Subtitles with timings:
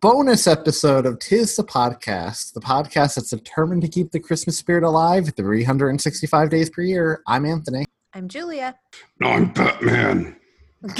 [0.00, 4.82] bonus episode of Tis the Podcast, the podcast that's determined to keep the Christmas spirit
[4.82, 7.20] alive 365 days per year.
[7.26, 7.84] I'm Anthony.
[8.14, 8.76] I'm Julia.
[9.20, 10.36] No, I'm Batman.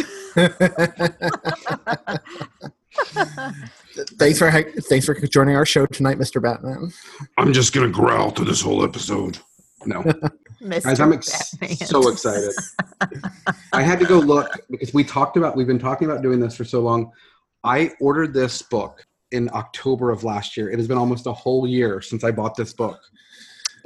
[4.19, 6.43] thanks for thanks for joining our show tonight, Mr.
[6.43, 6.93] Batman.
[7.39, 9.39] I'm just gonna growl through this whole episode.
[9.87, 10.03] No,
[10.69, 12.53] guys, I'm ex- so excited.
[13.73, 16.55] I had to go look because we talked about we've been talking about doing this
[16.55, 17.11] for so long.
[17.65, 20.71] I ordered this book in October of last year.
[20.71, 22.99] It has been almost a whole year since I bought this book.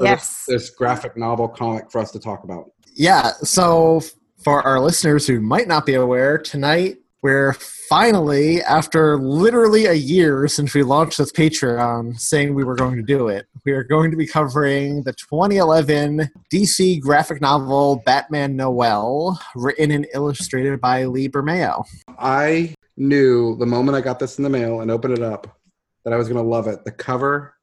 [0.01, 2.71] Uh, yes, this, this graphic novel comic for us to talk about.
[2.95, 3.33] Yeah.
[3.43, 4.01] So
[4.43, 7.55] for our listeners who might not be aware, tonight we're
[7.89, 13.03] finally, after literally a year since we launched this Patreon saying we were going to
[13.03, 19.41] do it, we are going to be covering the 2011 DC graphic novel Batman Noel,
[19.55, 21.85] written and illustrated by Lee Bermejo.
[22.19, 25.59] I knew the moment I got this in the mail and opened it up
[26.05, 26.85] that I was going to love it.
[26.85, 27.55] The cover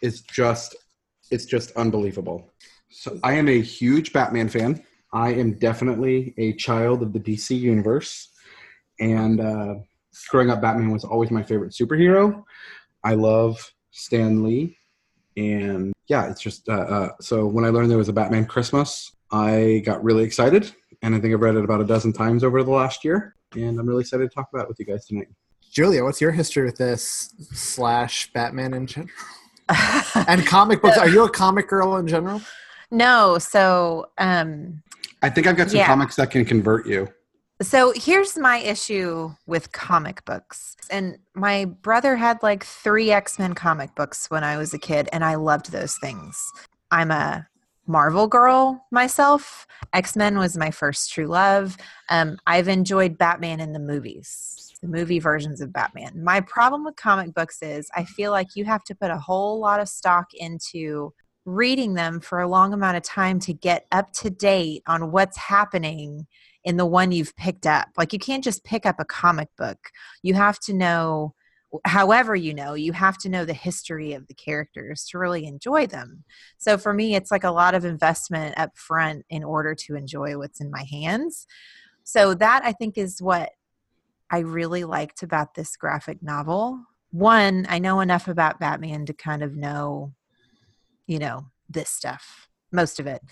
[0.00, 0.76] is just,
[1.30, 2.52] it's just unbelievable.
[2.90, 4.84] So I am a huge Batman fan.
[5.12, 8.28] I am definitely a child of the DC universe.
[9.00, 9.74] And uh,
[10.28, 12.44] growing up, Batman was always my favorite superhero.
[13.04, 14.76] I love Stan Lee.
[15.36, 19.12] And yeah, it's just uh, uh, so when I learned there was a Batman Christmas,
[19.30, 20.72] I got really excited.
[21.02, 23.34] And I think I've read it about a dozen times over the last year.
[23.54, 25.28] And I'm really excited to talk about it with you guys tonight.
[25.70, 29.10] Julia, what's your history with this slash Batman in general?
[30.28, 30.98] and comic books.
[30.98, 32.42] Are you a comic girl in general?
[32.90, 33.38] No.
[33.38, 34.82] So, um,
[35.22, 35.86] I think I've got some Yeah.
[35.86, 37.08] comics that can convert you.
[37.62, 40.76] So here's my issue with comic books.
[40.90, 45.08] And my brother had like three X Men comic books when I was a kid,
[45.12, 46.42] and I loved those things.
[46.90, 47.46] I'm a
[47.86, 49.66] Marvel girl myself.
[49.92, 51.76] X Men was my first true love.
[52.08, 56.22] Um, I've enjoyed Batman in the movies, the movie versions of Batman.
[56.22, 59.60] My problem with comic books is I feel like you have to put a whole
[59.60, 61.12] lot of stock into
[61.44, 65.36] reading them for a long amount of time to get up to date on what's
[65.36, 66.26] happening
[66.64, 67.88] in the one you've picked up.
[67.96, 69.90] Like you can't just pick up a comic book.
[70.22, 71.34] You have to know
[71.84, 75.86] however you know, you have to know the history of the characters to really enjoy
[75.86, 76.24] them.
[76.58, 80.36] So for me it's like a lot of investment up front in order to enjoy
[80.38, 81.46] what's in my hands.
[82.04, 83.50] So that I think is what
[84.30, 86.84] I really liked about this graphic novel.
[87.10, 90.14] One, I know enough about Batman to kind of know
[91.06, 93.22] you know, this stuff, most of it.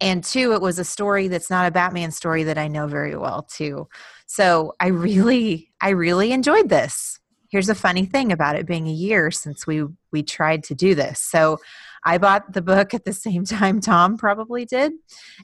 [0.00, 3.16] And two, it was a story that's not a Batman story that I know very
[3.16, 3.88] well too.
[4.26, 7.19] So I really, I really enjoyed this.
[7.50, 10.94] Here's a funny thing about it being a year since we we tried to do
[10.94, 11.20] this.
[11.20, 11.58] So
[12.04, 14.92] I bought the book at the same time Tom probably did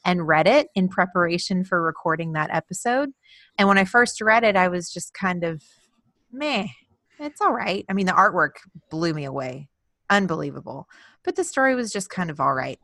[0.05, 3.11] and read it in preparation for recording that episode.
[3.59, 5.63] And when I first read it, I was just kind of
[6.33, 6.69] meh.
[7.19, 7.85] It's all right.
[7.89, 8.57] I mean, the artwork
[8.91, 9.69] blew me away.
[10.11, 10.87] Unbelievable.
[11.25, 12.79] But the story was just kind of all right.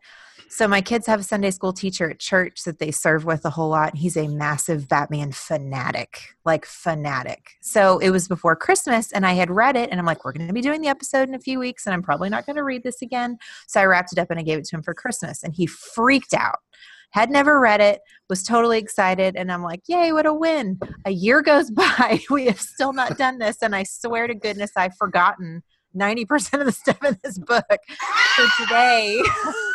[0.52, 3.50] So my kids have a Sunday school teacher at church that they serve with a
[3.50, 3.96] whole lot.
[3.96, 7.52] He's a massive Batman fanatic, like fanatic.
[7.62, 10.48] So it was before Christmas and I had read it and I'm like, we're going
[10.48, 12.64] to be doing the episode in a few weeks and I'm probably not going to
[12.64, 13.38] read this again.
[13.66, 15.64] So I wrapped it up and I gave it to him for Christmas and he
[15.64, 16.58] freaked out.
[17.12, 20.78] Had never read it, was totally excited, and I'm like, yay, what a win.
[21.04, 24.70] A year goes by, we have still not done this, and I swear to goodness
[24.76, 25.62] I've forgotten
[25.94, 27.66] 90% of the stuff in this book.
[28.36, 29.20] So today,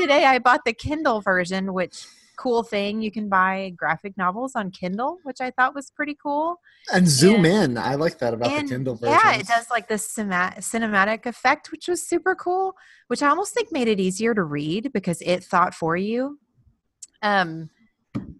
[0.00, 2.06] today I bought the Kindle version, which
[2.36, 6.58] cool thing you can buy graphic novels on Kindle, which I thought was pretty cool.
[6.92, 7.76] And zoom in.
[7.76, 9.18] I like that about And the Kindle version.
[9.22, 12.74] yeah, it does like this cinematic effect, which was super cool,
[13.08, 16.38] which I almost think made it easier to read because it thought for you.
[17.22, 17.68] Um,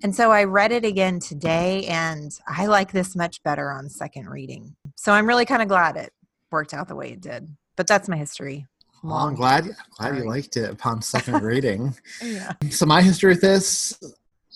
[0.02, 4.30] and so I read it again today, and I like this much better on second
[4.30, 4.74] reading.
[4.96, 6.12] So I'm really kind of glad it
[6.50, 7.54] worked out the way it did.
[7.76, 8.66] But that's my history.
[9.02, 11.94] Well, I'm glad glad you liked it upon second reading.
[12.22, 12.52] Yeah.
[12.70, 13.98] So my history with this,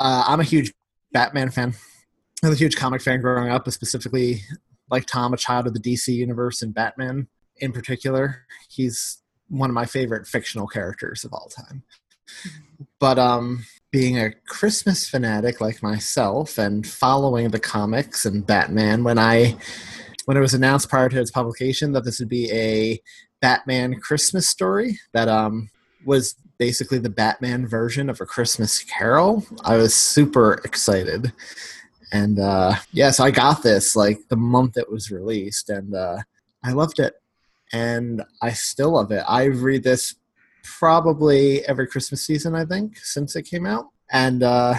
[0.00, 0.72] uh, I'm a huge
[1.12, 1.74] Batman fan.
[2.42, 4.42] I was a huge comic fan growing up, specifically
[4.90, 8.44] like Tom, a child of the DC universe and Batman in particular.
[8.68, 11.82] He's one of my favorite fictional characters of all time.
[12.98, 19.18] But um, being a Christmas fanatic like myself and following the comics and Batman, when
[19.18, 19.56] I
[20.24, 23.00] when it was announced prior to its publication that this would be a
[23.44, 25.68] Batman Christmas story that um,
[26.06, 31.30] was basically the Batman version of a Christmas Carol, I was super excited.
[32.10, 36.22] And uh, yeah, so I got this like the month it was released, and uh,
[36.62, 37.20] I loved it,
[37.70, 39.22] and I still love it.
[39.28, 40.14] I read this
[40.62, 44.72] probably every Christmas season, I think, since it came out, and uh,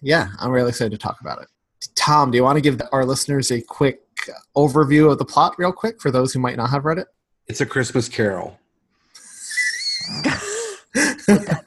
[0.00, 1.48] yeah, I'm really excited to talk about it.
[1.96, 4.02] Tom, do you want to give our listeners a quick
[4.56, 7.08] overview of the plot, real quick, for those who might not have read it?
[7.48, 8.58] It's a Christmas Carol.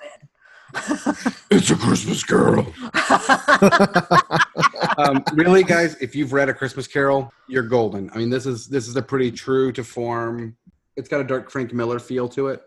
[1.52, 2.68] It's a Christmas Carol.
[4.98, 8.10] um, really, guys, if you've read a Christmas Carol, you're golden.
[8.14, 10.56] I mean, this is this is a pretty true to form.
[10.96, 12.62] It's got a dark Frank Miller feel to it.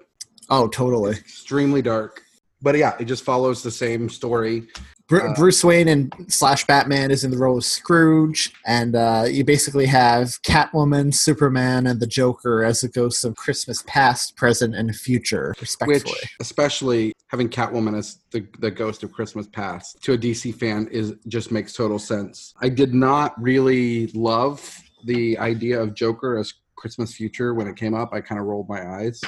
[0.51, 1.13] Oh, totally.
[1.13, 2.23] Extremely dark,
[2.61, 4.67] but yeah, it just follows the same story.
[5.13, 9.27] Bru- Uh, Bruce Wayne and slash Batman is in the role of Scrooge, and uh,
[9.29, 14.75] you basically have Catwoman, Superman, and the Joker as the ghosts of Christmas past, present,
[14.75, 16.13] and future, respectively.
[16.13, 20.89] Which, especially having Catwoman as the, the ghost of Christmas past, to a DC fan
[20.91, 22.55] is just makes total sense.
[22.63, 27.93] I did not really love the idea of Joker as Christmas future when it came
[27.93, 28.15] up.
[28.15, 29.21] I kind of rolled my eyes.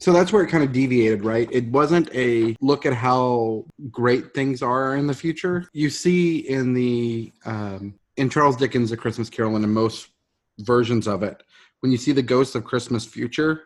[0.00, 1.48] So that's where it kind of deviated, right?
[1.52, 5.68] It wasn't a look at how great things are in the future.
[5.72, 10.08] You see in the um, in Charles Dickens' A Christmas Carol and in most
[10.60, 11.42] versions of it,
[11.80, 13.64] when you see the ghost of Christmas future,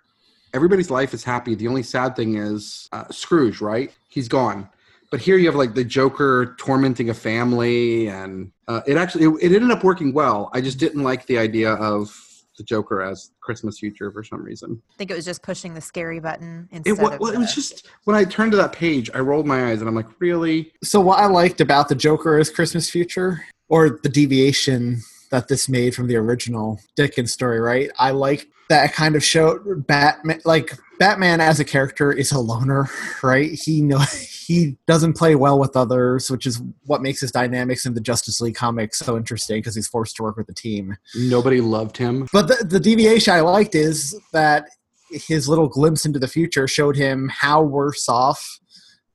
[0.55, 1.55] everybody's life is happy.
[1.55, 3.93] The only sad thing is uh, Scrooge, right?
[4.08, 4.69] He's gone.
[5.11, 9.52] But here you have like the Joker tormenting a family, and uh, it actually it,
[9.52, 10.50] it ended up working well.
[10.52, 12.08] I just didn't like the idea of
[12.56, 14.81] the Joker as Christmas future for some reason.
[14.94, 17.38] I think it was just pushing the scary button instead It, wa- of well, it
[17.38, 20.08] was just when I turned to that page, I rolled my eyes and I'm like,
[20.19, 20.73] really?
[20.82, 25.69] So what I liked about the Joker as Christmas future, or the deviation that this
[25.69, 27.91] made from the original Dickens story, right?
[27.99, 32.38] I like that it kind of showed Batman, like Batman as a character is a
[32.38, 32.88] loner,
[33.22, 33.52] right?
[33.52, 33.98] He know
[34.46, 38.40] he doesn't play well with others, which is what makes his dynamics in the Justice
[38.40, 40.96] League comics so interesting because he's forced to work with a team.
[41.16, 42.26] Nobody loved him.
[42.32, 44.69] But the, the deviation I liked is that
[45.10, 48.58] his little glimpse into the future showed him how worse off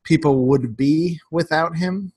[0.04, 2.14] people would be without him.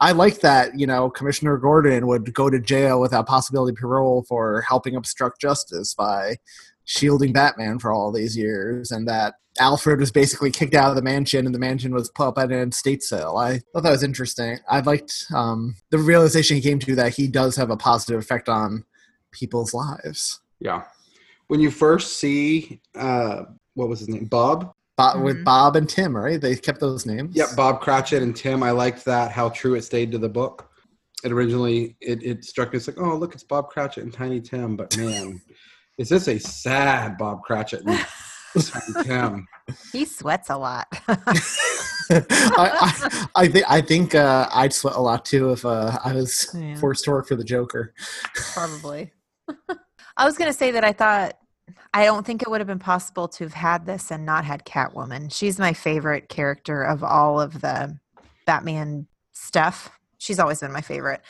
[0.00, 4.24] I like that, you know, Commissioner Gordon would go to jail without possibility of parole
[4.28, 6.36] for helping obstruct justice by
[6.84, 11.02] shielding Batman for all these years, and that Alfred was basically kicked out of the
[11.02, 13.36] mansion and the mansion was put up at an estate sale.
[13.36, 14.58] I thought that was interesting.
[14.68, 18.48] I liked um, the realization he came to that he does have a positive effect
[18.48, 18.84] on
[19.30, 20.40] people's lives.
[20.60, 20.82] Yeah.
[21.46, 23.44] When you first see, uh,
[23.74, 24.24] what was his name?
[24.24, 24.72] Bob?
[24.96, 26.40] Bob, With Bob and Tim, right?
[26.40, 27.34] They kept those names.
[27.34, 28.62] Yep, Bob Cratchit and Tim.
[28.62, 30.70] I liked that, how true it stayed to the book.
[31.24, 34.40] It originally, it, it struck me as like, oh, look, it's Bob Cratchit and Tiny
[34.40, 34.76] Tim.
[34.76, 35.40] But man,
[35.98, 37.82] is this a sad Bob Cratchit
[39.92, 40.86] he sweats a lot.
[41.08, 46.12] I, I, I, th- I think uh, I'd sweat a lot too if uh, I
[46.12, 46.76] was Yeah.
[46.76, 47.94] forced to work for the Joker.
[48.52, 49.12] Probably.
[50.16, 51.36] I was going to say that I thought
[51.92, 54.64] I don't think it would have been possible to have had this and not had
[54.64, 55.32] Catwoman.
[55.34, 57.98] She's my favorite character of all of the
[58.46, 59.90] Batman stuff.
[60.18, 61.22] She's always been my favorite,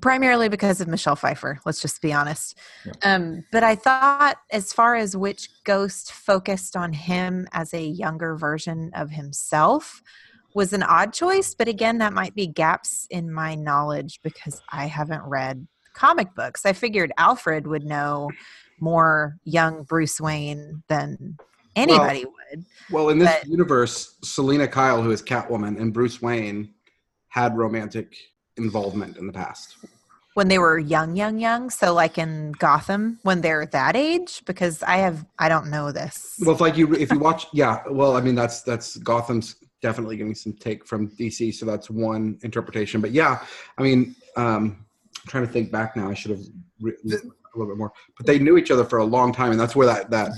[0.00, 1.60] primarily because of Michelle Pfeiffer.
[1.64, 2.58] Let's just be honest.
[3.02, 8.36] Um, but I thought, as far as which ghost focused on him as a younger
[8.36, 10.02] version of himself,
[10.54, 11.54] was an odd choice.
[11.54, 16.64] But again, that might be gaps in my knowledge because I haven't read comic books.
[16.64, 18.30] I figured Alfred would know
[18.80, 21.36] more young Bruce Wayne than
[21.74, 22.64] anybody would.
[22.90, 26.74] Well, in this But- universe, Selina Kyle, who is Catwoman, and Bruce Wayne
[27.28, 28.16] had romantic
[28.58, 29.76] involvement in the past.
[30.34, 31.68] When they were young, young, young.
[31.70, 36.36] So, like in Gotham, when they're that age, because I have, I don't know this.
[36.40, 37.82] Well, if like you, if you watch, yeah.
[37.90, 42.38] Well, I mean, that's that's Gotham's definitely getting some take from DC, so that's one
[42.42, 43.00] interpretation.
[43.00, 43.44] But yeah,
[43.78, 44.84] I mean, um,
[45.16, 46.08] I'm trying to think back now.
[46.08, 46.42] I should have
[46.80, 47.92] written a little bit more.
[48.16, 50.32] But they knew each other for a long time, and that's where that that,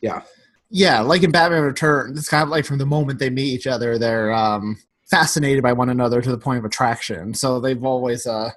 [0.00, 0.22] yeah.
[0.70, 3.66] Yeah, like in Batman Returns, it's kind of like from the moment they meet each
[3.66, 4.78] other, they're um,
[5.10, 7.34] fascinated by one another to the point of attraction.
[7.34, 8.50] So they've always, uh,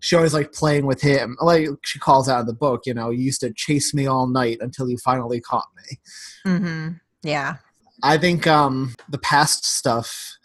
[0.00, 1.36] she always like playing with him.
[1.40, 4.26] Like she calls out in the book, you know, you used to chase me all
[4.26, 5.98] night until you finally caught me.
[6.44, 6.88] hmm
[7.22, 7.56] Yeah.
[8.02, 10.36] I think um, the past stuff.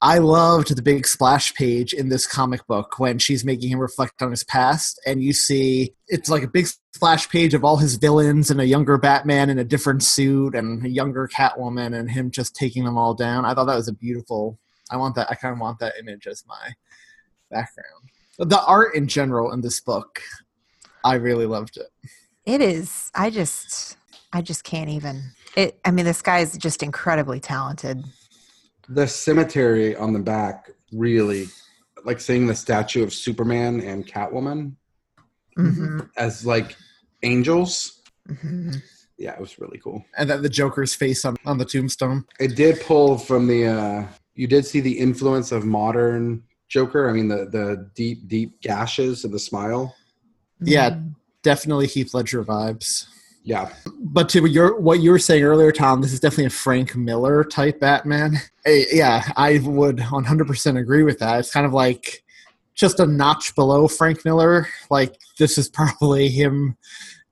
[0.00, 4.22] I loved the big splash page in this comic book when she's making him reflect
[4.22, 7.96] on his past, and you see it's like a big splash page of all his
[7.96, 12.30] villains and a younger Batman in a different suit and a younger Catwoman and him
[12.30, 13.44] just taking them all down.
[13.44, 14.58] I thought that was a beautiful.
[14.90, 15.30] I want that.
[15.30, 16.72] I kind of want that image as my
[17.50, 18.10] background.
[18.38, 20.20] The art in general in this book,
[21.04, 21.88] I really loved it.
[22.46, 23.10] It is.
[23.14, 23.96] I just,
[24.32, 25.22] I just can't even.
[25.56, 25.78] It.
[25.84, 28.04] I mean, this guy is just incredibly talented.
[28.88, 31.48] The cemetery on the back really,
[32.04, 34.76] like seeing the statue of Superman and Catwoman
[35.56, 36.76] hmm as like
[37.24, 38.00] angels.
[38.26, 38.70] hmm
[39.18, 40.04] Yeah, it was really cool.
[40.16, 42.24] And then the Joker's face on, on the tombstone.
[42.38, 43.66] It did pull from the.
[43.66, 44.06] uh
[44.38, 47.10] You did see the influence of modern Joker.
[47.10, 49.96] I mean, the the deep, deep gashes and the smile.
[50.60, 51.00] Yeah,
[51.42, 53.08] definitely Heath Ledger vibes.
[53.42, 56.94] Yeah, But to your what you were saying earlier, Tom, this is definitely a Frank
[56.94, 58.36] Miller type Batman.
[58.64, 61.40] Eh, yeah, I would 100% agree with that.
[61.40, 62.22] It's kind of like
[62.74, 64.68] just a notch below Frank Miller.
[64.90, 66.76] Like this is probably him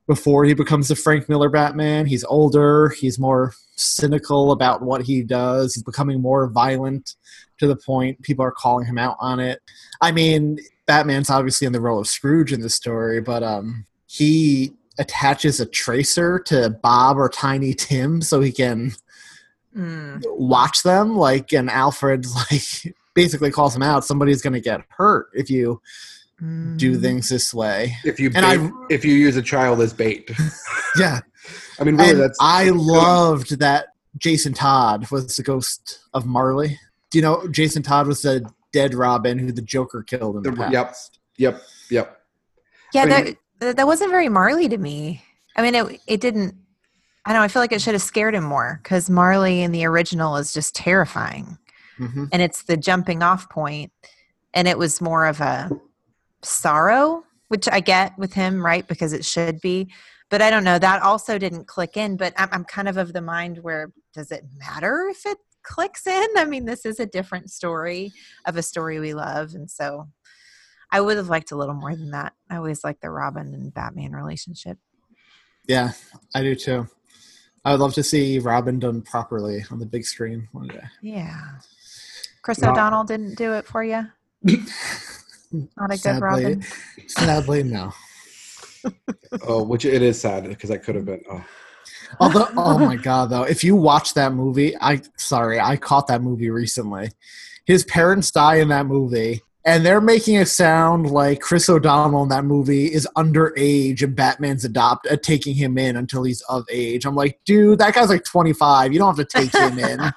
[0.06, 2.06] before he becomes the Frank Miller Batman.
[2.06, 2.90] He's older.
[2.90, 5.75] He's more cynical about what he does.
[5.75, 7.16] He's becoming more violent
[7.58, 9.60] to the point people are calling him out on it.
[10.00, 14.72] I mean, Batman's obviously in the role of Scrooge in this story, but um, he
[14.98, 18.92] attaches a tracer to Bob or Tiny Tim so he can
[19.76, 20.22] Mm.
[20.38, 21.16] watch them.
[21.16, 24.06] Like, and Alfred like basically calls him out.
[24.06, 25.82] Somebody's going to get hurt if you
[26.76, 27.97] do things this way.
[28.05, 30.31] if you And bait, I- if you use a child as bait.
[30.99, 31.21] Yeah,
[31.78, 36.78] I mean, really, and that's I loved that Jason Todd was the ghost of Marley.
[37.11, 40.52] Do you know Jason Todd was the dead Robin who the Joker killed in the,
[40.52, 40.73] The- past?
[41.37, 41.55] yep.
[41.55, 42.21] Yep, yep.
[42.95, 45.23] Yeah, I mean- that that wasn't very Marley to me.
[45.55, 46.55] I mean, it it didn't.
[47.26, 47.45] I don't know.
[47.45, 50.55] I feel like it should have scared him more because Marley in the original is
[50.55, 51.59] just terrifying,
[51.99, 52.28] Mhm.
[52.33, 53.93] and it's the jumping off point,
[54.55, 55.71] and it was more of a
[56.46, 58.86] sorrow, which I get with him, right?
[58.86, 59.92] Because it should be,
[60.30, 60.78] but I don't know.
[60.78, 62.16] That also didn't click in.
[62.16, 66.06] But I'm, I'm kind of of the mind where does it matter if it clicks
[66.06, 66.26] in?
[66.36, 68.12] I mean, this is a different story
[68.46, 70.08] of a story we love, and so
[70.90, 72.32] I would have liked a little more than that.
[72.50, 74.78] I always like the Robin and Batman relationship.
[75.66, 75.92] Yeah,
[76.34, 76.88] I do too.
[77.64, 80.84] I would love to see Robin done properly on the big screen one day.
[81.02, 81.58] Yeah.
[82.42, 84.06] Chris O'Donnell didn't do it for you.
[85.52, 86.64] Not a good Sadly, Robin.
[87.08, 87.92] sadly, no.
[89.42, 91.20] Oh, which it is sad because I could have been.
[91.28, 91.44] Oh.
[92.20, 96.22] Although, oh my god, though, if you watch that movie, I sorry, I caught that
[96.22, 97.10] movie recently.
[97.64, 102.28] His parents die in that movie, and they're making it sound like Chris O'Donnell in
[102.28, 107.04] that movie is underage and Batman's adopt uh, taking him in until he's of age.
[107.04, 108.92] I'm like, dude, that guy's like 25.
[108.92, 109.98] You don't have to take him in.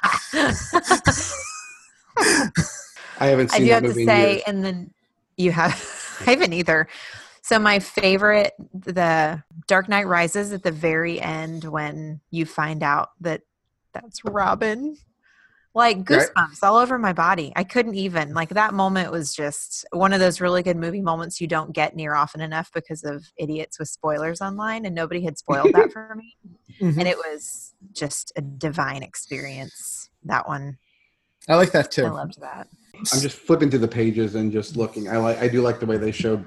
[3.19, 4.43] I haven't I seen do that have to movie in say, years.
[4.45, 4.93] and then
[5.39, 6.87] you have, I haven't either.
[7.41, 13.09] So my favorite, the Dark Knight Rises at the very end when you find out
[13.21, 13.41] that
[13.93, 14.97] that's Robin.
[15.75, 16.05] Like Right.
[16.35, 17.53] goosebumps all over my body.
[17.55, 21.39] I couldn't even like that moment was just one of those really good movie moments
[21.39, 25.37] you don't get near often enough because of idiots with spoilers online, and nobody had
[25.37, 26.35] spoiled that for me.
[26.81, 26.99] Mhm.
[26.99, 30.09] And it was just a divine experience.
[30.23, 30.77] That one,
[31.49, 32.05] I like that too.
[32.05, 32.13] I too.
[32.13, 32.67] loved that.
[32.95, 35.09] I'm just flipping through the pages and just looking.
[35.09, 35.37] I like.
[35.39, 36.45] I do like the way they showed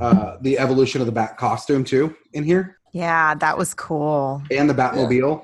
[0.00, 4.42] uh, the evolution of the Bat costume too in here, Yeah, that was cool.
[4.50, 5.42] and the Batmobile.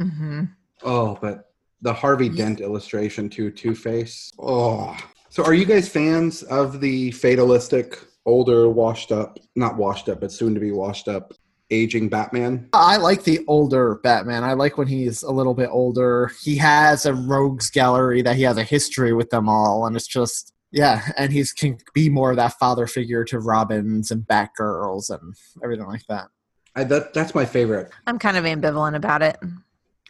[0.00, 0.44] mm-hmm
[0.82, 1.50] Oh, but
[1.82, 4.30] the Harvey Dent illustration too, Two Face.
[4.38, 4.96] Oh,
[5.28, 10.32] so are you guys fans of the fatalistic, older, washed up, not washed up, but
[10.32, 11.32] soon to be washed up,
[11.70, 12.68] aging Batman?
[12.72, 14.44] I like the older Batman.
[14.44, 16.30] I like when he's a little bit older.
[16.42, 20.06] He has a rogues gallery that he has a history with them all, and it's
[20.06, 25.10] just yeah, and he's can be more of that father figure to Robins and Batgirls
[25.10, 26.28] and everything like that.
[26.76, 27.90] I, that that's my favorite.
[28.06, 29.38] I'm kind of ambivalent about it.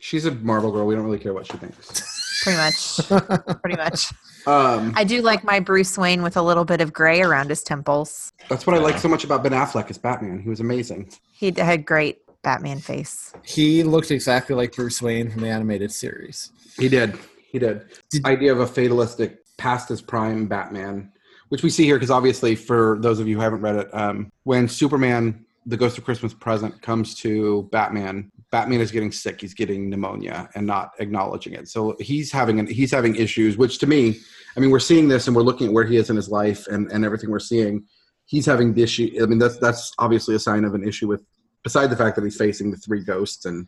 [0.01, 0.87] She's a Marvel girl.
[0.87, 2.43] We don't really care what she thinks.
[2.43, 3.61] Pretty much.
[3.63, 4.13] Pretty much.
[4.47, 7.63] Um, I do like my Bruce Wayne with a little bit of gray around his
[7.63, 8.33] temples.
[8.49, 10.41] that's what I like so much about Ben Affleck as Batman.
[10.41, 11.11] He was amazing.
[11.33, 13.33] He had great Batman face.
[13.45, 16.53] He looked exactly like Bruce Wayne from the animated series.
[16.79, 17.19] He did.
[17.53, 17.83] He did.
[18.11, 21.13] Did- Idea of a fatalistic past his prime Batman,
[21.51, 24.31] which we see here because obviously, for those of you who haven't read it, um,
[24.45, 29.41] when Superman, the Ghost of Christmas Present, comes to Batman, Batman is getting sick.
[29.41, 31.69] He's getting pneumonia and not acknowledging it.
[31.69, 33.57] So he's having an, he's having issues.
[33.57, 34.19] Which to me,
[34.57, 36.67] I mean, we're seeing this and we're looking at where he is in his life
[36.67, 37.85] and and everything we're seeing.
[38.27, 39.11] He's having the issue.
[39.23, 41.25] I mean, that's that's obviously a sign of an issue with.
[41.63, 43.67] Beside the fact that he's facing the three ghosts and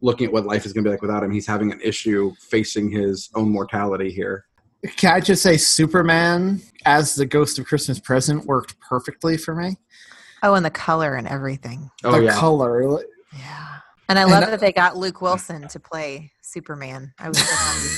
[0.00, 1.32] looking at what life is going to be like without him.
[1.32, 4.44] He's having an issue facing his own mortality here.
[4.96, 9.78] Can I just say Superman as the Ghost of Christmas Present worked perfectly for me?
[10.44, 11.90] Oh, and the color and everything.
[12.04, 12.34] Oh the yeah.
[12.34, 13.02] color.
[13.32, 13.78] Yeah.
[14.10, 17.14] And I love that they got Luke Wilson to play Superman.
[17.18, 17.88] I was so happy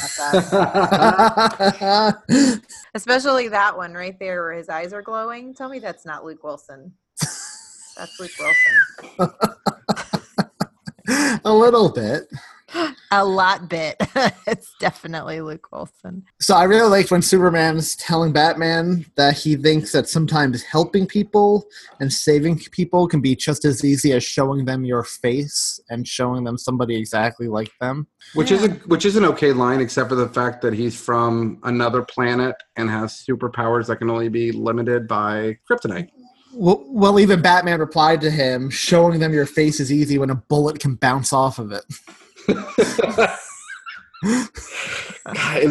[0.55, 2.63] about that.
[2.95, 5.55] Especially that one right there where his eyes are glowing.
[5.55, 6.93] Tell me that's not Luke Wilson.
[7.19, 9.35] That's Luke Wilson.
[11.45, 12.29] a little bit.
[13.13, 13.97] A lot bit.
[14.47, 16.25] it's definitely Luke Wilson.
[16.41, 21.67] So I really liked when Superman's telling Batman that he thinks that sometimes helping people
[22.01, 26.43] and saving people can be just as easy as showing them your face and showing
[26.43, 28.09] them somebody exactly like them.
[28.35, 31.61] Which is a which is an okay line, except for the fact that he's from
[31.63, 36.09] another planet and has superpowers that can only be limited by kryptonite.
[36.53, 40.35] Well, well, even Batman replied to him, showing them your face is easy when a
[40.35, 41.85] bullet can bounce off of it.
[42.49, 42.59] And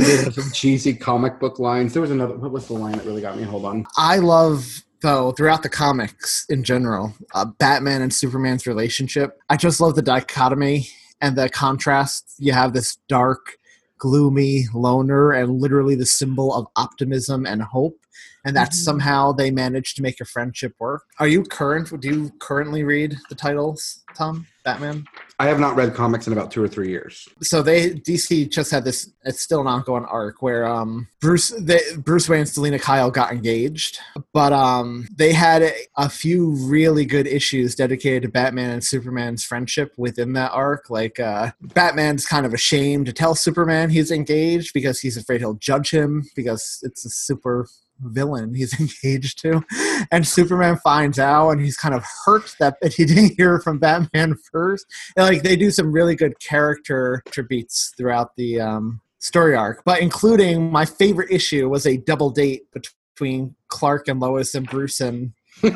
[0.02, 1.94] they have some cheesy comic book lines.
[1.94, 2.36] There was another.
[2.36, 3.44] What was the line that really got me?
[3.44, 3.86] Hold on.
[3.98, 9.38] I love though throughout the comics in general, uh, Batman and Superman's relationship.
[9.50, 10.88] I just love the dichotomy
[11.22, 12.34] and the contrast.
[12.40, 13.58] You have this dark,
[14.00, 17.98] gloomy loner, and literally the symbol of optimism and hope.
[18.46, 18.76] And that Mhm.
[18.76, 21.04] somehow they managed to make a friendship work.
[21.20, 22.00] Are you current?
[22.00, 24.48] Do you currently read the titles, Tom?
[24.64, 25.06] Batman?
[25.38, 27.28] I have not read comics in about two or three years.
[27.42, 29.12] so they DC just had this.
[29.24, 33.32] It's still an ongoing arc where um Bruce they, Bruce Wayne and Selina Kyle got
[33.32, 34.00] engaged,
[34.34, 39.44] but um they had a, a few really good issues dedicated to Batman and Superman's
[39.44, 40.90] friendship within that arc.
[40.90, 45.56] Like uh Batman's kind of ashamed to tell Superman he's engaged because he's afraid he'll
[45.56, 47.68] judge him because it's a super
[48.00, 49.64] villain he's engaged to.
[50.12, 54.36] And superman finds out and he's kind of hurt that he didn't hear from batman
[54.52, 54.86] first.
[55.16, 60.02] And, like they do some really good character beats throughout the um, story arc but
[60.02, 65.34] including my favorite issue was a double date between clark and lois and bruce and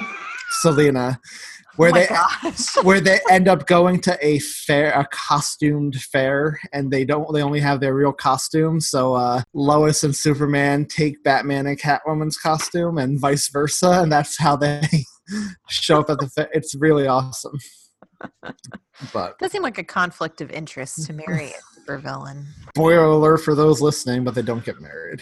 [0.62, 1.20] selina
[1.80, 2.76] where oh they gosh.
[2.84, 7.42] where they end up going to a fair a costumed fair and they don't they
[7.42, 12.98] only have their real costumes so uh lois and superman take batman and catwoman's costume
[12.98, 14.82] and vice versa and that's how they
[15.70, 17.58] show up at the fair it's really awesome
[19.14, 22.44] but Does seem like a conflict of interest to marry a supervillain.
[22.76, 25.22] spoiler alert for those listening but they don't get married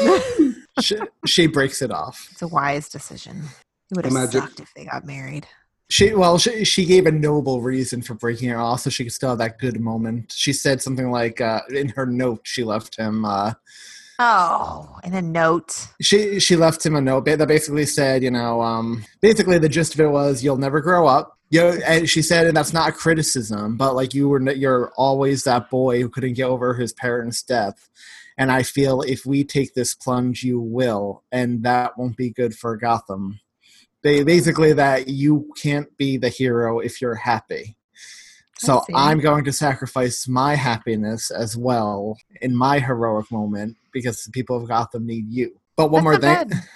[0.80, 3.42] she, she breaks it off It's a wise decision.
[3.90, 5.46] It would have Imagine- sucked if they got married.
[5.90, 9.12] She well, she, she gave a noble reason for breaking it off, so she could
[9.12, 10.32] still have that good moment.
[10.32, 13.24] She said something like uh, in her note she left him.
[13.24, 13.54] Uh,
[14.22, 15.88] Oh, in a note.
[16.02, 19.94] she she left him a note that basically said, you know, um, basically the gist
[19.94, 21.38] of it was you'll never grow up.
[21.48, 24.92] You know, and she said, and that's not a criticism, but like you were, you're
[24.96, 27.88] always that boy who couldn't get over his parents' death.
[28.36, 32.54] And I feel if we take this plunge, you will, and that won't be good
[32.54, 33.40] for Gotham.
[34.02, 37.76] They basically that you can't be the hero if you're happy.
[38.58, 38.82] So.
[38.94, 44.56] I'm going to sacrifice my happiness as well in my heroic moment because the people
[44.56, 45.58] of Gotham need you.
[45.76, 46.60] But one That's more thing.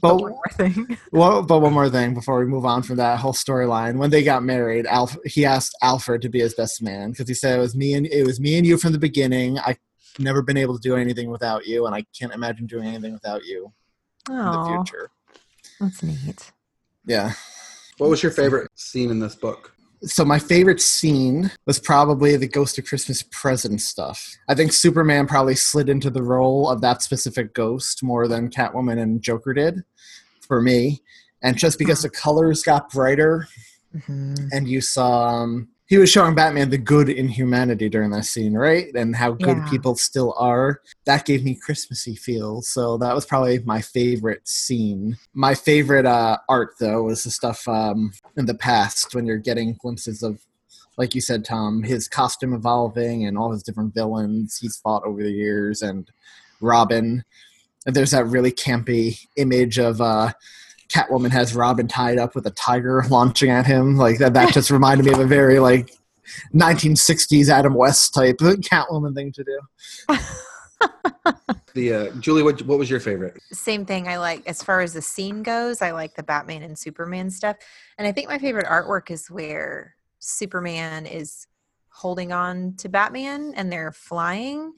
[0.00, 0.98] But, One more thing.
[1.12, 3.96] well, but one more thing before we move on from that whole storyline.
[3.96, 7.34] When they got married, Alf he asked Alfred to be his best man because he
[7.34, 9.58] said it was me and it was me and you from the beginning.
[9.58, 9.78] I've
[10.20, 13.44] never been able to do anything without you, and I can't imagine doing anything without
[13.44, 13.72] you
[14.28, 15.10] in the future.
[15.80, 16.50] That's neat.
[17.06, 17.32] Yeah.
[17.98, 19.72] What was your favorite scene in this book?
[20.02, 24.36] So my favorite scene was probably the Ghost of Christmas Present stuff.
[24.48, 29.00] I think Superman probably slid into the role of that specific ghost more than Catwoman
[29.00, 29.84] and Joker did
[30.46, 31.02] for me.
[31.42, 33.48] And just because the colors got brighter
[33.94, 34.50] Mhm.
[34.52, 38.54] and you saw um, he was showing Batman the good in humanity during that scene,
[38.54, 38.92] right?
[38.94, 39.68] And how good Yeah.
[39.70, 40.80] people still are.
[41.04, 42.60] That gave me Christmassy feel.
[42.62, 45.16] So that was probably my favorite scene.
[45.32, 49.76] My favorite uh, art, though, was the stuff um, in the past when you're getting
[49.80, 50.40] glimpses of,
[50.98, 55.22] like you said, Tom, his costume evolving and all his different villains he's fought over
[55.22, 56.10] the years, and
[56.60, 57.24] Robin.
[57.86, 60.32] And there's that really campy image of uh,
[60.88, 63.96] Catwoman has Robin tied up with a tiger launching at him.
[63.96, 65.90] Like that, that just reminded me of a very like
[66.54, 70.16] 1960s Adam West type Catwoman thing to do.
[71.74, 73.38] The uh, Julie, what what was your favorite?
[73.52, 74.08] Same thing.
[74.08, 75.82] I like as far as the scene goes.
[75.82, 77.56] I like the Batman and Superman stuff,
[77.98, 81.46] and I think my favorite artwork is where Superman is
[81.90, 84.72] holding on to Batman and they're flying,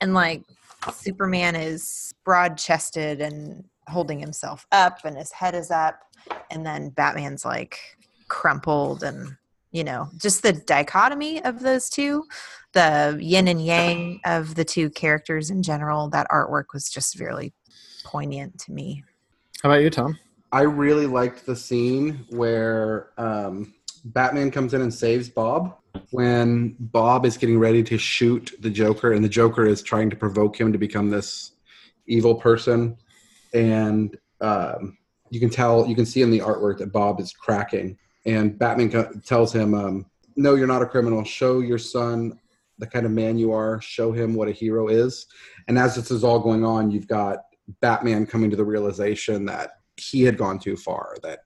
[0.00, 0.44] and like
[0.92, 6.00] Superman is broad chested and holding himself up, and his head is up,
[6.50, 7.78] and then Batman's like
[8.28, 9.36] crumpled and
[9.74, 12.24] you know, just the dichotomy of those two,
[12.74, 17.52] the yin and yang of the two characters in general, that artwork was just really
[18.04, 19.02] poignant to me.
[19.64, 20.16] How about you, Tom?
[20.52, 25.76] I really liked the scene where um, Batman comes in and saves Bob
[26.10, 30.16] when Bob is getting ready to shoot the Joker, and the Joker is trying to
[30.16, 31.50] provoke him to become this
[32.06, 32.96] evil person,
[33.54, 34.98] and um,
[35.30, 38.90] you can tell, you can see in the artwork that Bob is cracking, and Batman
[38.90, 41.24] co- tells him, um, "No, you're not a criminal.
[41.24, 42.38] Show your son
[42.78, 43.80] the kind of man you are.
[43.80, 45.26] Show him what a hero is."
[45.68, 47.38] And as this is all going on, you've got
[47.80, 51.40] Batman coming to the realization that he had gone too far, that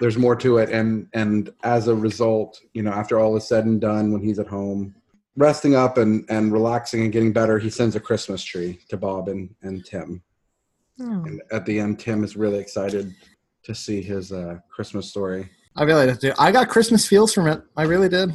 [0.00, 3.64] there's more to it and and as a result you know after all is said
[3.64, 4.94] and done when he's at home
[5.36, 9.28] resting up and and relaxing and getting better he sends a christmas tree to bob
[9.28, 10.22] and and tim
[11.00, 11.24] Oh.
[11.26, 13.12] and at the end tim is really excited
[13.64, 16.32] to see his uh christmas story I really did.
[16.38, 17.60] I got Christmas feels from it.
[17.76, 18.30] I really did.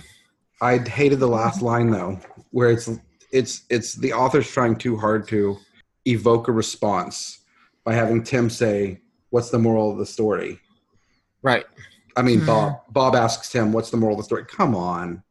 [0.62, 2.20] i hated the last line though
[2.52, 2.90] where it's
[3.32, 5.56] it's it's the author's trying too hard to
[6.06, 7.40] evoke a response
[7.86, 10.60] by having tim say what's the moral of the story
[11.42, 11.66] Right.
[12.18, 12.46] i mean Hmm.
[12.48, 15.24] bob bob asks tim what's the moral of the story come on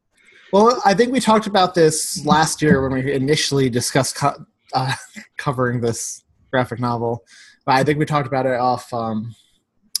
[0.51, 4.95] Well, I think we talked about this last year when we initially discussed co- uh,
[5.37, 7.23] covering this graphic novel.
[7.65, 9.35] But I think we talked about it off um,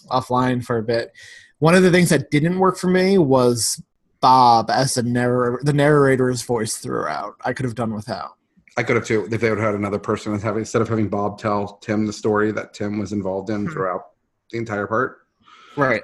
[0.09, 1.11] offline for a bit.
[1.59, 3.81] One of the things that didn't work for me was
[4.21, 7.35] Bob as the narr- the narrator's voice throughout.
[7.43, 8.31] I could have done without.
[8.77, 11.37] I could have too if they would have had another person instead of having Bob
[11.37, 13.71] tell Tim the story that Tim was involved in Hmm.
[13.73, 14.01] throughout
[14.51, 15.17] the entire part.
[15.75, 16.01] Right.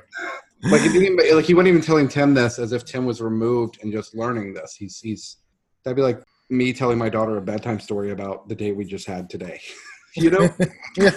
[0.63, 3.21] Like he didn't even, like he wasn't even telling Tim this as if Tim was
[3.21, 4.75] removed and just learning this.
[4.75, 5.37] He's he's
[5.83, 9.07] that'd be like me telling my daughter a bedtime story about the day we just
[9.07, 9.59] had today.
[10.15, 10.49] you know?
[10.97, 11.11] yeah.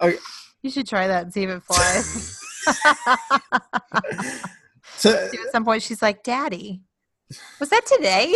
[0.62, 2.40] You should try that and see if it flies.
[4.96, 6.82] so, See, At some point, she's like, "Daddy,
[7.60, 8.34] was that today?"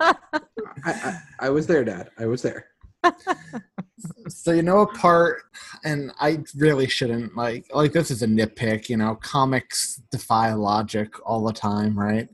[0.00, 0.14] I,
[0.86, 2.08] I, I was there, Dad.
[2.18, 2.68] I was there.
[4.28, 5.42] so you know a part
[5.84, 11.14] and i really shouldn't like like this is a nitpick you know comics defy logic
[11.24, 12.28] all the time right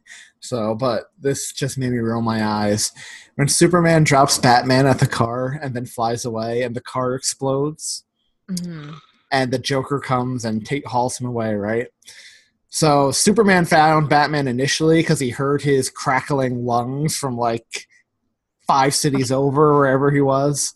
[0.45, 2.93] so but this just made me roll my eyes.
[3.37, 8.05] When superman drops batman at the car and then flies away and the car explodes
[8.51, 8.97] Mhm.
[9.33, 11.89] and the joker comes and take hauls him away right?
[12.69, 17.87] So superman found batman initially because he heard his crackling lungs from like
[18.67, 20.75] five cities over wherever he was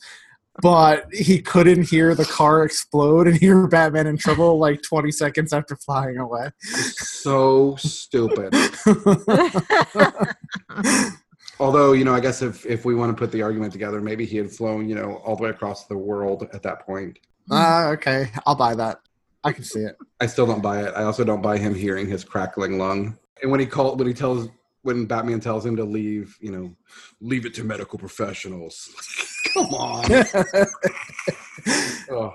[0.61, 5.53] but he couldn't hear the car explode and hear batman in trouble like 20 seconds
[5.53, 8.55] after flying away So stupid.
[11.61, 14.25] Although, you know, I guess if if we want to put the argument together, maybe
[14.25, 17.18] he had flown, you know, all the way across the world at that point.
[17.51, 19.01] Ah, okay i'll buy that
[19.42, 20.92] i can see it I still don't buy it.
[20.97, 23.16] I also don't buy him hearing his crackling lung.
[23.42, 24.49] And when he called, when he tells,
[24.83, 26.75] when Batman tells him to leave, you know,
[27.21, 28.88] leave it to medical professionals.
[29.55, 30.05] Come on.
[32.11, 32.35] oh,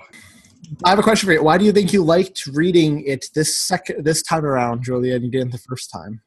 [0.84, 3.60] i have a question for you why do you think you liked reading it this
[3.60, 6.20] second this time around julia and you didn't the first time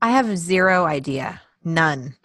[0.00, 1.40] I have zero idea.
[1.64, 2.16] None.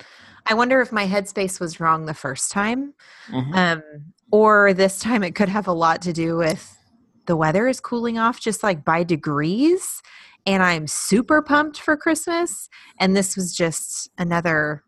[0.45, 2.93] I wonder if my headspace was wrong the first time.
[3.29, 3.55] Mhm.
[3.55, 3.83] Um,
[4.31, 6.77] or this time it could have a lot to do with
[7.25, 10.01] the weather is cooling off just like by degrees.
[10.45, 12.67] And I'm super pumped for Christmas.
[12.99, 14.83] And this was just another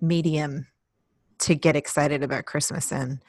[0.00, 0.68] medium
[1.40, 3.20] to get excited about Christmas in.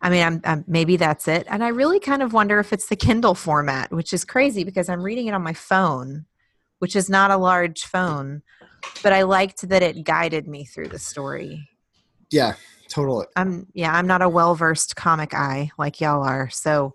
[0.00, 1.46] I mean, I'm, I'm maybe that's it.
[1.50, 4.88] And I really kind of wonder if it's the Kindle format, which is crazy because
[4.88, 6.26] I'm reading it on my phone,
[6.78, 8.42] which is not a large phone.
[9.02, 11.68] But I liked that it guided me through the story.
[12.30, 12.54] yeah
[12.88, 16.48] totally I'm yeah, I'm not a well versed comic eye like y'all are.
[16.50, 16.94] So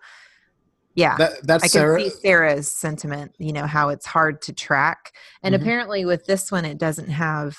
[0.95, 1.17] yeah.
[1.17, 5.13] that, that's I Sarah, can see Sarah's sentiment, you know, how it's hard to track.
[5.43, 5.61] And Mhm.
[5.61, 7.57] apparently with this one it doesn't have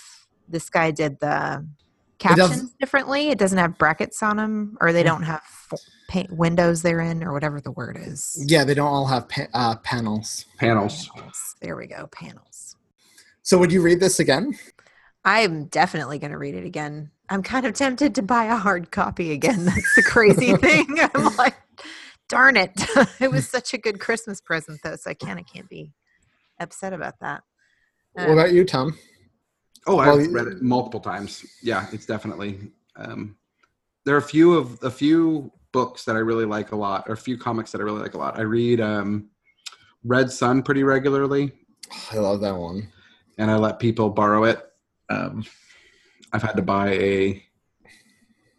[0.48, 1.66] this guy did the
[2.14, 3.28] It captions differently.
[3.30, 5.06] It doesn't have brackets on them or they Mhm.
[5.06, 8.42] don't have f- pa- windows they're in or whatever the word is.
[8.48, 11.08] yeah they don't all have pa- uh, panels panels.
[11.08, 11.56] Panels.
[11.60, 12.76] There we go, panels.
[13.42, 14.56] so would you read this again
[15.26, 17.10] I'm definitely going to read it again.
[17.30, 19.64] I'm kind of tempted to buy a hard copy again.
[19.64, 20.86] That's the crazy thing.
[21.14, 21.54] I'm like,
[22.28, 22.72] darn it.
[23.20, 25.92] it was such a good Christmas present, though, so I can't, I can't be
[26.60, 27.42] upset about that.
[28.12, 28.98] what Um, about you tom
[29.86, 31.44] Oh, I've Well, read it multiple times.
[31.62, 32.72] Yeah, it's definitely.
[32.96, 33.36] Um,
[34.04, 37.14] there are a few of a few books that I really like a lot, or
[37.14, 38.38] a few comics that I really like a lot.
[38.38, 39.28] I read um,
[40.04, 41.52] Red Sun pretty regularly,
[42.12, 42.88] i love that one
[43.38, 44.60] and I let people borrow it.
[45.08, 45.44] Um,
[46.32, 47.42] I've had to buy a.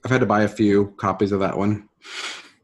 [0.03, 1.89] I've had to buy a few copies of that one.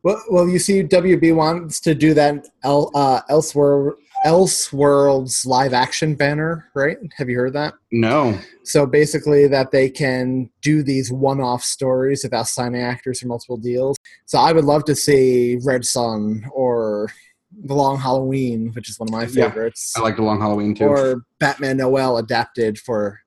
[0.04, 3.94] Well, well, you see, WB wants to do that El, uh, Elsewhere,
[4.26, 6.98] Elseworlds live action banner, right?
[7.18, 7.74] Have you heard that?
[7.92, 8.38] No.
[8.64, 13.98] So basically, that they can do these one-off stories without signing actors for multiple deals.
[14.26, 17.10] So I would love to see Red Sun or
[17.66, 20.76] The Long Halloween, which is one of my Yeah, favorites, I like the Long Halloween
[20.76, 20.86] too.
[20.86, 23.20] or Batman Noel adapted for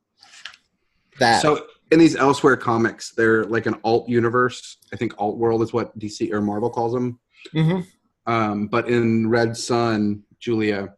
[1.18, 1.42] that.
[1.42, 4.78] So in these elsewhere comics, they're like an alt universe.
[4.92, 7.18] I think alt world is what DC or Marvel calls them.
[7.54, 7.86] Mhm.
[8.26, 10.94] Um, but in Red Sun, Julia,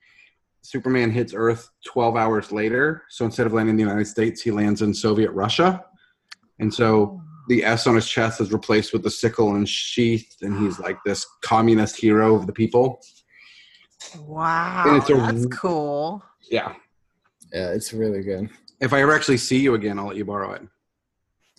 [0.62, 3.04] Superman hits Earth 12 hours later.
[3.08, 5.84] So instead of landing in the United States, he lands in Soviet Russia.
[6.58, 7.22] And so oh.
[7.48, 10.98] the S on his chest is replaced with the sickle and sheath, and he's like
[11.04, 13.00] this communist hero of the people.
[14.18, 16.24] Wow, And it's a- that's cool.
[16.50, 16.74] Yeah.
[17.52, 18.50] yeah, it's really good.
[18.80, 20.62] If I ever actually see you again, I'll let you borrow it.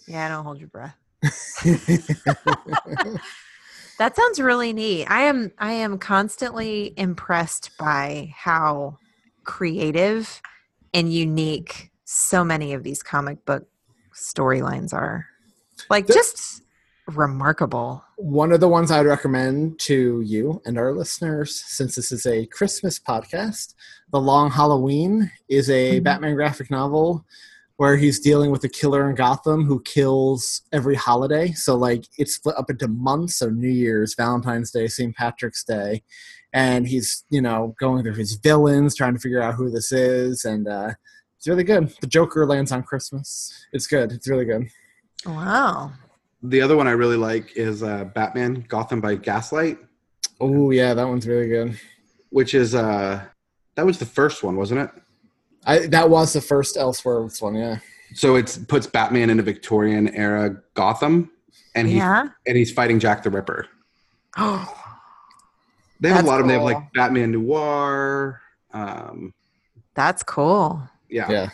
[0.08, 0.96] Yeah, I don't hold your breath.
[3.98, 5.06] That sounds really neat.
[5.06, 8.98] I am I am constantly impressed by how
[9.44, 10.42] creative
[10.94, 13.68] and unique so many of these comic book
[14.14, 15.26] storylines are.
[15.90, 16.62] Like just
[17.08, 18.04] remarkable.
[18.18, 22.46] One of the ones I'd recommend to you and our listeners, since this is a
[22.48, 23.74] Christmas podcast,
[24.12, 26.04] The Long Halloween is a Mhm.
[26.04, 27.26] Batman graphic novel
[27.78, 31.52] where he's dealing with a killer in Gotham who kills every holiday.
[31.54, 33.38] So, like, it's split up into months.
[33.38, 35.16] So, New Year's, Valentine's Day, St.
[35.16, 36.04] Patrick's Day.
[36.54, 40.44] And he's, you know, going through his villains, trying to figure out who this is.
[40.46, 40.92] And uh,
[41.38, 41.94] it's really good.
[42.02, 43.54] The Joker lands on Christmas.
[43.74, 44.12] It's good.
[44.12, 44.68] It's really good.
[45.26, 45.92] Wow.
[46.42, 49.78] The other one I really like is uh, Batman Gotham by Gaslight,
[50.40, 51.80] Oh, yeah, that one's really good.
[52.30, 53.24] which is uh,
[53.76, 54.92] that was the first one, wasn't it?
[55.68, 57.80] I, that was the first Elseworlds one, yeah.
[58.16, 61.30] So it puts Batman in a Victorian era Gotham,
[61.76, 62.30] and he Yeah.
[62.48, 63.68] and he's fighting Jack the Ripper.
[64.38, 64.74] Oh,
[66.00, 66.48] They have That's a lot of them.
[66.50, 68.40] They have like Batman Noir.
[68.72, 69.34] Um,
[69.96, 70.82] that's cool.
[71.10, 71.50] yeah, Yeah.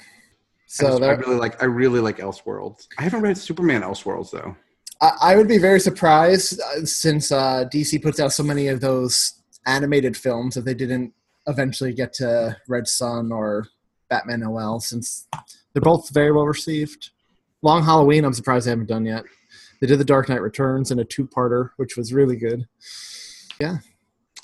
[0.68, 2.88] So So I really like I really like Elseworlds.
[2.98, 4.56] I haven't read Superman Elseworlds though.
[5.02, 8.82] I, I would be very surprised uh, since uh, DC puts out so many of
[8.82, 9.34] those
[9.66, 11.14] animated films that they didn't
[11.48, 13.66] eventually get to Red Sun or
[14.14, 15.28] Batman Noel since
[15.74, 17.10] they're both very well received.
[17.64, 19.24] Long Halloween, I'm surprised they haven't done yet.
[19.82, 22.68] They did The Dark Knight Returns in a two-parter, which was really good.
[23.60, 23.78] Yeah,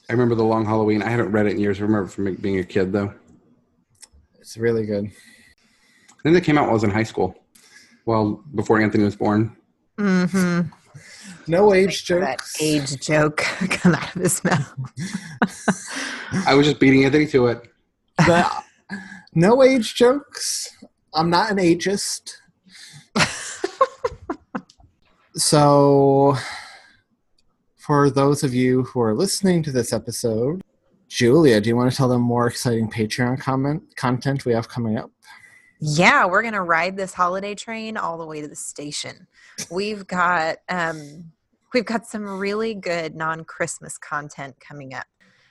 [0.10, 1.04] I remember the Long Halloween.
[1.04, 1.80] I haven't read it in years.
[1.80, 3.14] I remember from being a kid though.
[4.40, 5.06] it's really good.
[5.06, 7.36] I think that came out while I was in high school.
[8.08, 9.56] Well, before Anthony was born.
[10.00, 10.62] Mm-hmm.
[11.46, 13.38] No age That age joke
[13.70, 14.74] come out of his mouth.
[16.48, 17.72] I was just beating Anthony to it.
[18.18, 18.64] The-
[19.40, 20.70] no age jokes.
[21.14, 22.34] I'm not an ageist.
[25.36, 26.36] so,
[27.78, 30.62] for those of you who are listening to this episode,
[31.08, 34.98] Julia, do you want to tell them more exciting Patreon comment content we have coming
[34.98, 35.10] up?
[35.82, 39.28] Yeah, we're gonna ride this holiday train all the way to the station.
[39.72, 41.32] We've got um,
[41.74, 45.08] we've got some really good non-Christmas content coming up.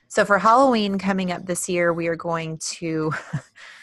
[0.09, 3.12] So for Halloween coming up this year, we are going to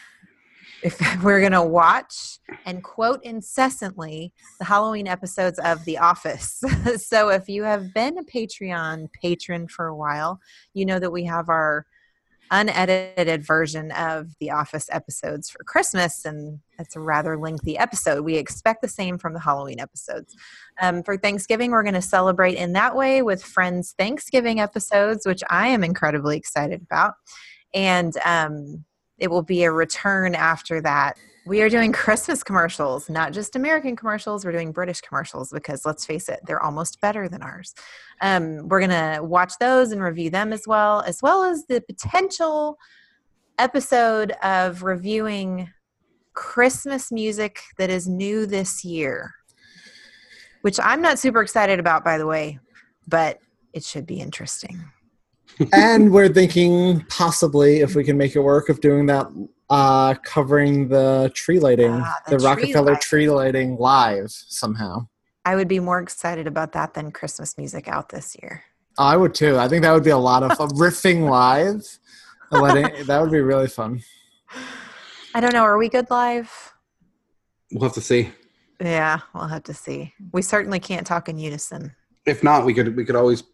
[0.82, 6.62] if we're gonna watch and quote incessantly the Halloween episodes of The Office.
[6.96, 10.40] so if you have been a Patreon patron for a while,
[10.74, 11.86] you know that we have our
[12.50, 18.22] unedited version of the office episodes for christmas and it's a rather lengthy episode.
[18.22, 20.36] We expect the same from the halloween episodes.
[20.80, 25.42] Um, for thanksgiving we're going to celebrate in that way with friends thanksgiving episodes which
[25.50, 27.14] i am incredibly excited about.
[27.74, 28.84] And um,
[29.18, 31.18] it will be a return after that.
[31.46, 34.44] We are doing christmas commercials not just american commercials.
[34.44, 37.74] We're doing british commercials because let's face it they're almost better than ours.
[38.20, 41.80] Um, we're going to watch those and review them as well, as well as the
[41.82, 42.78] potential
[43.58, 45.70] episode of reviewing
[46.34, 49.34] Christmas music that is new this year,
[50.62, 52.58] which I'm not super excited about, by the way,
[53.08, 53.38] but
[53.72, 54.84] it should be interesting.
[55.72, 59.26] And we're thinking possibly if we can make it work of doing that
[59.70, 63.00] uh covering the tree lighting Ah, the, the tree rockefeller lighting.
[63.00, 65.06] tree lighting live somehow
[65.44, 68.64] I would be more excited about that than Christmas music out this year.
[68.98, 69.56] I would too.
[69.58, 70.68] I think that would be a lot of fun.
[70.70, 71.84] riffing live.
[72.50, 74.02] letting- that would be really fun.
[75.34, 75.62] I don't know.
[75.62, 76.50] Are we good live?
[77.70, 78.32] We'll have to see.
[78.80, 80.12] Yeah, we'll have to see.
[80.32, 81.94] We certainly can't talk in unison.
[82.26, 83.44] If not, we could we could always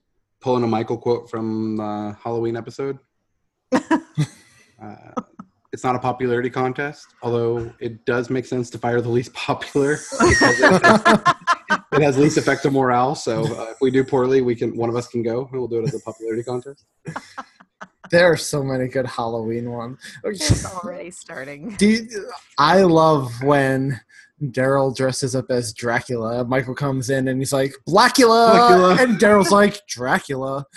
[0.42, 2.98] pull in a Michael quote from the Halloween episode.
[3.72, 4.96] uh,
[5.72, 9.92] it's not a popularity contest, although it does make sense to fire the least popular.
[10.20, 11.37] it,
[11.92, 13.14] it has least effect on morale.
[13.14, 15.48] So uh, if we do poorly, we can one of us can go.
[15.52, 16.85] We'll do it as a popularity contest.
[18.11, 19.98] There are so many good Halloween ones.
[20.24, 21.76] It's already starting.
[21.76, 23.98] Do you, I love when
[24.42, 26.44] Darryl dresses up as Dracula.
[26.44, 28.50] Michael comes in and he's like, Blackula!
[28.50, 28.98] Blackula.
[29.02, 30.64] And Darryl's like, Dracula.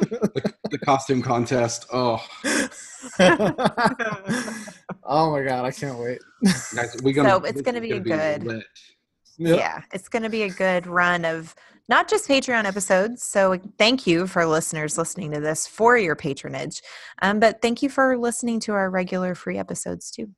[0.00, 1.86] the, the costume contest.
[1.92, 2.24] Oh,
[5.04, 6.18] oh my god, I can't wait.
[6.74, 7.30] guys, we gonna.
[7.30, 8.44] So it's this gonna is be good.
[8.44, 8.64] lit.
[9.38, 11.54] Yeah, it's going to be a good run of
[11.88, 13.22] not just Patreon episodes.
[13.22, 16.82] So thank you for listeners listening to this for your patronage,
[17.22, 20.30] um, but thank you for listening to our regular free episodes too.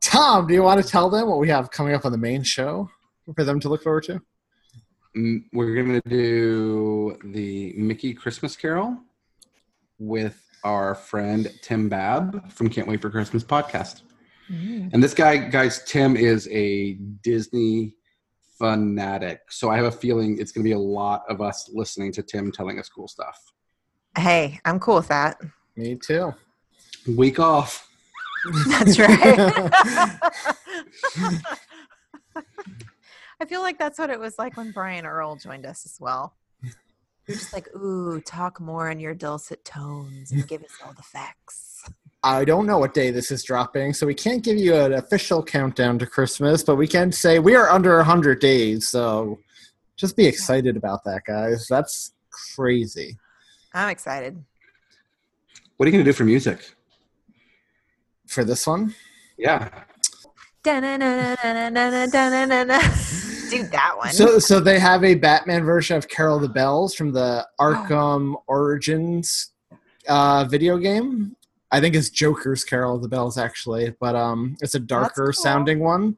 [0.00, 2.42] Tom, do you want to tell them what we have coming up on the main
[2.42, 2.88] show
[3.34, 4.20] for them to look forward to?
[5.16, 8.98] Mm, We're gonna do the Mickey Christmas Carol
[9.98, 14.02] with our friend Tim Babb from Can't Wait for Christmas podcast.
[14.48, 16.92] And this guy, guys, Tim is a
[17.24, 17.94] Disney
[18.58, 19.40] fanatic.
[19.50, 22.22] So I have a feeling it's going to be a lot of us listening to
[22.22, 23.40] Tim telling us cool stuff.
[24.16, 25.40] Hey, I'm cool with that.
[25.74, 26.32] Me too.
[27.08, 27.85] Week off.
[28.68, 30.18] That's right.
[33.38, 36.34] I feel like that's what it was like when Brian Earl joined us as well.
[37.26, 41.02] You're just like, ooh, talk more in your dulcet tones and give us all the
[41.02, 41.84] facts.
[42.22, 45.42] I don't know what day this is dropping, so we can't give you an official
[45.42, 49.38] countdown to Christmas, but we can say we are under 100 days, so
[49.96, 51.66] just be excited about that, guys.
[51.68, 53.16] That's crazy.
[53.74, 54.42] I'm excited.
[55.76, 56.75] What are you going to do for music?
[58.26, 58.94] for this one?
[59.38, 59.68] Yeah.
[63.50, 64.12] do that one.
[64.12, 68.42] So, so they have a Batman version of Carol the Bells from the Arkham oh.
[68.48, 69.52] Origins
[70.08, 71.36] uh, video game.
[71.70, 75.32] I think it's Joker's Carol of the Bells actually, but um, it's a darker cool.
[75.32, 76.16] sounding one.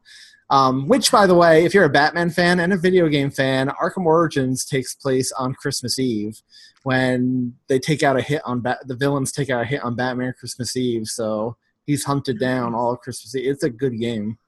[0.50, 3.68] Um, which, by the way, if you're a Batman fan and a video game fan,
[3.82, 6.40] Arkham Origins takes place on Christmas Eve
[6.84, 9.94] when they take out a hit on ba- the villains take out a hit on
[9.94, 11.06] Batman Christmas Eve.
[11.06, 11.56] So
[11.88, 13.50] he's hunted down all Christmas Eve.
[13.50, 14.38] It's a good game.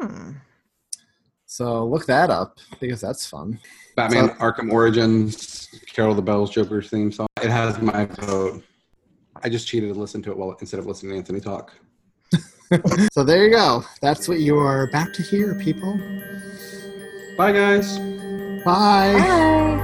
[0.00, 0.32] Hmm.
[1.46, 3.58] So look that up because that's fun.
[3.96, 7.28] Batman So- Arkham Origins, Carol the Bells, Joker's theme song.
[7.42, 8.62] It has my vote.
[9.42, 11.72] I just cheated and listened to it while instead of listening to Anthony talk.
[13.12, 13.84] So there you go.
[14.00, 15.96] That's what you are about to hear, people.
[17.36, 17.98] Bye, guys.
[18.64, 19.12] Bye.
[19.12, 19.83] Bye.